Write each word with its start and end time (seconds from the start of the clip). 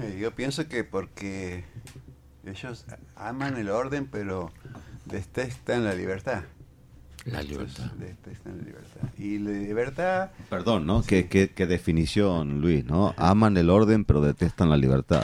Eh, 0.00 0.18
Yo 0.20 0.34
pienso 0.34 0.68
que 0.68 0.84
porque 0.84 1.64
ellos 2.44 2.84
aman 3.16 3.56
el 3.56 3.68
orden, 3.68 4.06
pero 4.06 4.50
detestan 5.06 5.84
la 5.84 5.94
libertad. 5.94 6.42
La 7.24 7.42
libertad. 7.42 7.84
Entonces, 7.84 7.98
detestan 7.98 8.58
la 8.58 8.64
libertad. 8.64 9.00
Y 9.16 9.38
la 9.38 9.50
libertad, 9.52 10.30
Perdón, 10.50 10.86
¿no? 10.86 11.02
¿Qué, 11.02 11.28
qué, 11.28 11.50
qué 11.50 11.66
definición, 11.66 12.60
Luis, 12.60 12.84
¿no? 12.84 13.14
Aman 13.16 13.56
el 13.56 13.70
orden 13.70 14.04
pero 14.04 14.20
detestan 14.20 14.70
la 14.70 14.76
libertad. 14.76 15.22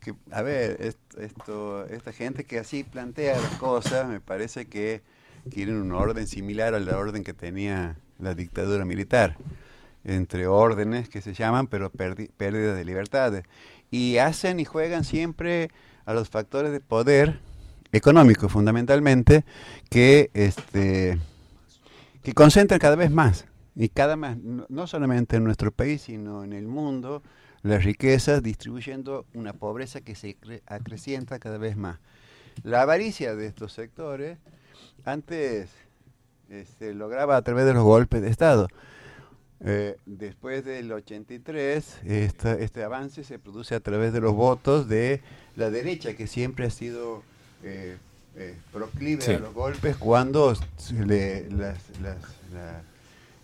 que, 0.00 0.14
a 0.32 0.42
ver, 0.42 0.78
esto, 0.80 1.20
esto- 1.20 1.86
esta 1.86 2.12
gente 2.12 2.44
que 2.44 2.58
así 2.58 2.82
plantea 2.82 3.40
las 3.40 3.54
cosas, 3.58 4.08
me 4.08 4.20
parece 4.20 4.66
que 4.66 5.02
quieren 5.52 5.76
un 5.76 5.92
orden 5.92 6.26
similar 6.26 6.74
al 6.74 6.88
orden 6.88 7.22
que 7.22 7.32
tenía 7.34 7.96
la 8.18 8.34
dictadura 8.34 8.84
militar. 8.84 9.36
Entre 10.04 10.46
órdenes 10.46 11.08
que 11.08 11.20
se 11.20 11.32
llaman, 11.32 11.68
pero 11.68 11.90
pérdidas 11.90 12.76
de 12.76 12.84
libertades. 12.84 13.44
Y 13.90 14.18
hacen 14.18 14.58
y 14.58 14.64
juegan 14.64 15.04
siempre 15.04 15.70
a 16.04 16.14
los 16.14 16.28
factores 16.28 16.72
de 16.72 16.80
poder 16.80 17.38
económico, 17.92 18.48
fundamentalmente, 18.48 19.44
que 19.90 20.30
este 20.34 21.18
que 22.22 22.32
concentran 22.34 22.80
cada 22.80 22.96
vez 22.96 23.10
más. 23.10 23.46
Y 23.74 23.88
cada 23.88 24.16
más 24.16 24.36
no, 24.36 24.86
solamente 24.86 25.36
en 25.36 25.44
nuestro 25.44 25.72
país 25.72 26.02
sino 26.02 26.44
en 26.44 26.52
el 26.52 26.66
mundo 26.66 27.22
las 27.62 27.84
riquezas 27.84 28.42
distribuyendo 28.42 29.24
una 29.34 29.52
pobreza 29.52 30.00
que 30.00 30.14
se 30.14 30.36
cre- 30.38 30.62
acrecienta 30.66 31.38
cada 31.38 31.58
vez 31.58 31.76
más. 31.76 31.98
La 32.64 32.82
avaricia 32.82 33.34
de 33.34 33.46
estos 33.46 33.72
sectores 33.72 34.38
antes 35.04 35.70
se 36.78 36.92
lograba 36.92 37.36
a 37.36 37.42
través 37.42 37.64
de 37.64 37.72
los 37.72 37.84
golpes 37.84 38.20
de 38.20 38.28
estado 38.28 38.68
Eh, 39.64 39.96
después 40.06 40.64
del 40.64 40.90
83 40.90 41.98
esta- 42.04 42.54
este 42.54 42.82
avance 42.82 43.22
se 43.22 43.38
produce 43.38 43.76
a 43.76 43.80
través 43.80 44.12
de 44.12 44.20
los 44.20 44.32
votos 44.34 44.88
de 44.88 45.20
la 45.54 45.70
derecha 45.70 46.14
que 46.16 46.26
siempre 46.26 46.66
ha 46.66 46.70
sido 46.70 47.22
eh, 47.62 47.96
eh, 48.34 48.56
proclive 48.72 49.22
Sí. 49.22 49.32
a 49.34 49.38
los 49.38 49.54
golpes 49.54 49.96
cuando 49.96 50.52
se 50.78 50.94
le- 51.06 51.48
las- 51.50 51.78
las- 52.02 52.16
la- 52.52 52.82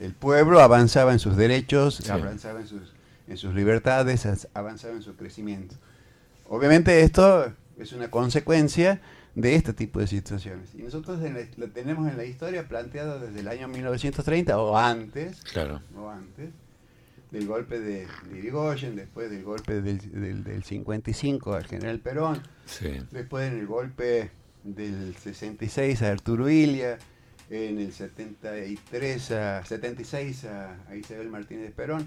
el 0.00 0.12
pueblo 0.14 0.58
avanzaba 0.60 1.12
en 1.12 1.20
sus 1.20 1.36
derechos, 1.36 1.96
Sí. 2.02 2.10
avanzaba 2.10 2.60
en 2.60 2.66
sus, 2.66 2.92
en 3.28 3.36
sus 3.36 3.54
libertades, 3.54 4.26
avanzaba 4.52 4.94
en 4.94 5.02
su 5.02 5.14
crecimiento. 5.14 5.76
Obviamente 6.48 7.02
esto 7.02 7.52
es 7.78 7.92
una 7.92 8.10
consecuencia 8.10 9.00
de 9.40 9.54
este 9.54 9.72
tipo 9.72 10.00
de 10.00 10.06
situaciones. 10.06 10.74
Y 10.74 10.82
nosotros 10.82 11.22
en 11.24 11.34
la- 11.34 11.46
lo 11.56 11.68
tenemos 11.70 12.08
en 12.10 12.16
la 12.16 12.24
historia 12.24 12.66
planteada 12.68 13.18
desde 13.18 13.40
el 13.40 13.48
año 13.48 13.68
1930 13.68 14.58
o 14.58 14.76
antes, 14.76 15.40
Claro. 15.52 15.80
o 15.96 16.08
antes, 16.08 16.50
del 17.30 17.46
golpe 17.46 17.78
de, 17.78 18.06
de 18.30 18.38
Irigoyen, 18.38 18.96
después 18.96 19.30
del 19.30 19.44
golpe 19.44 19.80
del, 19.80 19.98
del, 20.20 20.42
del 20.44 20.64
55 20.64 21.54
al 21.54 21.64
general 21.66 22.00
Perón, 22.00 22.42
Sí. 22.66 22.88
después 23.12 23.50
en 23.52 23.58
el 23.60 23.66
golpe 23.66 24.30
del 24.64 25.14
66 25.16 26.02
a 26.02 26.10
Arturo 26.10 26.50
Ilia, 26.50 26.98
en 27.50 27.78
el 27.80 27.92
73 27.92 29.30
a, 29.32 29.64
76 29.64 30.44
a, 30.44 30.76
a 30.88 30.96
Isabel 30.96 31.28
Martínez 31.28 31.72
Perón. 31.72 32.04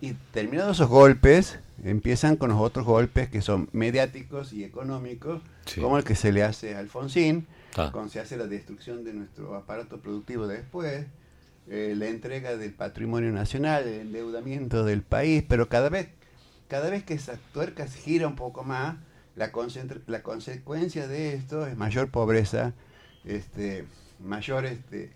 Y 0.00 0.14
terminados 0.32 0.78
esos 0.78 0.88
golpes, 0.88 1.58
empiezan 1.84 2.36
con 2.36 2.50
los 2.50 2.60
otros 2.60 2.86
golpes 2.86 3.28
que 3.28 3.42
son 3.42 3.68
mediáticos 3.72 4.52
y 4.52 4.64
económicos, 4.64 5.42
Sí. 5.66 5.80
como 5.80 5.98
el 5.98 6.04
que 6.04 6.14
se 6.14 6.32
le 6.32 6.42
hace 6.42 6.74
a 6.74 6.78
Alfonsín, 6.78 7.46
Ah. 7.76 7.90
cuando 7.92 8.10
se 8.10 8.18
hace 8.20 8.36
la 8.36 8.46
destrucción 8.46 9.04
de 9.04 9.12
nuestro 9.12 9.54
aparato 9.54 10.00
productivo 10.00 10.46
después, 10.46 11.06
eh, 11.68 11.94
la 11.96 12.06
entrega 12.08 12.56
del 12.56 12.72
patrimonio 12.72 13.30
nacional, 13.30 13.86
el 13.86 14.00
endeudamiento 14.00 14.84
del 14.84 15.02
país, 15.02 15.44
pero 15.48 15.68
cada 15.68 15.88
vez, 15.88 16.08
cada 16.68 16.90
vez 16.90 17.04
que 17.04 17.14
esa 17.14 17.38
tuerca 17.52 17.86
se 17.86 17.98
gira 18.00 18.26
un 18.26 18.36
poco 18.36 18.64
más, 18.64 18.96
la, 19.36 19.52
consecuencia 19.52 21.06
de 21.06 21.34
esto 21.34 21.66
es 21.66 21.76
mayor 21.76 22.08
pobreza, 22.10 22.72
este, 23.24 23.84
mayor 24.18 24.66
este, 24.66 25.10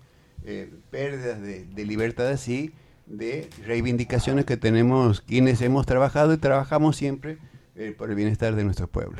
eh, 0.44 0.70
pérdidas 0.90 1.40
de, 1.40 1.64
de 1.64 1.84
libertades 1.84 2.46
y 2.48 2.72
de 3.06 3.48
reivindicaciones 3.66 4.44
que 4.44 4.56
tenemos 4.56 5.20
quienes 5.20 5.60
hemos 5.60 5.86
trabajado 5.86 6.32
y 6.32 6.38
trabajamos 6.38 6.96
siempre 6.96 7.38
eh, 7.76 7.94
por 7.96 8.10
el 8.10 8.16
bienestar 8.16 8.54
de 8.54 8.64
nuestro 8.64 8.88
pueblo. 8.88 9.12